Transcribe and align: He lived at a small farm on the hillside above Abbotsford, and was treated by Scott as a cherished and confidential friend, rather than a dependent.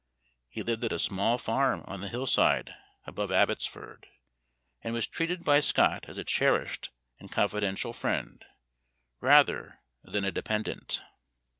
He 0.49 0.63
lived 0.63 0.83
at 0.83 0.91
a 0.91 0.97
small 0.97 1.37
farm 1.37 1.83
on 1.85 2.01
the 2.01 2.07
hillside 2.09 2.73
above 3.05 3.31
Abbotsford, 3.31 4.07
and 4.81 4.95
was 4.95 5.05
treated 5.05 5.45
by 5.45 5.59
Scott 5.59 6.05
as 6.09 6.17
a 6.17 6.23
cherished 6.23 6.89
and 7.19 7.31
confidential 7.31 7.93
friend, 7.93 8.43
rather 9.19 9.79
than 10.03 10.25
a 10.25 10.31
dependent. 10.31 11.03